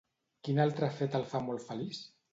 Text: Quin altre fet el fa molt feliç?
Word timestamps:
Quin 0.47 0.61
altre 0.63 0.89
fet 1.01 1.19
el 1.21 1.27
fa 1.35 1.45
molt 1.51 1.67
feliç? 1.71 2.01